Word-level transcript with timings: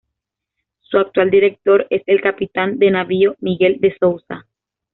Su 0.79 0.97
actual 0.97 1.29
director 1.29 1.85
es 1.91 2.01
el 2.07 2.21
Capitán 2.21 2.79
de 2.79 2.89
Navío 2.89 3.35
Miguel 3.39 3.77
De 3.79 3.95
Souza. 3.99 4.47